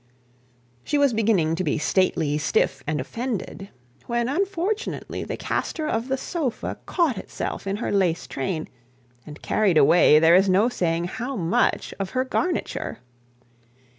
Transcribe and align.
She 0.83 0.97
was 0.97 1.13
beginning 1.13 1.53
to 1.57 1.63
be 1.63 1.77
stately, 1.77 2.35
stiff, 2.39 2.83
and 2.87 2.99
offended, 2.99 3.69
when 4.07 4.27
unfortunately 4.29 5.23
the 5.23 5.37
castor 5.37 5.87
of 5.87 6.07
the 6.07 6.17
sofa 6.17 6.79
caught 6.87 7.19
itself 7.19 7.67
in 7.67 7.75
her 7.75 7.91
lace 7.91 8.25
train, 8.25 8.67
and 9.27 9.43
carried 9.43 9.77
away 9.77 10.17
there 10.17 10.33
is 10.33 10.49
no 10.49 10.69
saying 10.69 11.03
how 11.03 11.35
much 11.35 11.93
of 11.99 12.09
her 12.17 12.25
garniture. 12.25 12.97